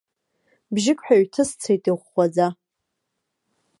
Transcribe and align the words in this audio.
Бжьык 0.73 0.99
ҳәа 1.05 1.15
ҩҭысцеит 1.21 1.83
иӷәӷәаӡа. 1.89 2.47